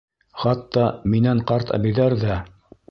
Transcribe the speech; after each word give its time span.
Хатта 0.43 0.85
минән 1.15 1.45
ҡарт 1.53 1.77
әбейҙәр 1.79 2.19
ҙә. 2.27 2.45